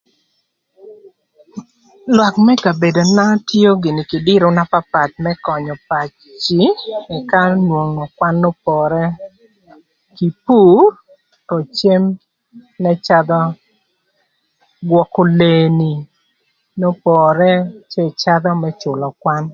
[2.15, 6.59] Lwak më kabedona tio gïnï kï dïrü na papath më könyö paci
[7.17, 9.03] ëka nwongo kwan n'opore
[10.17, 12.03] kï puro cem
[12.81, 13.41] n'ëcadhö,
[14.89, 15.93] gwökö leeni
[16.79, 17.51] n'opore
[17.91, 19.43] cë ëcadhö më cülö kwan.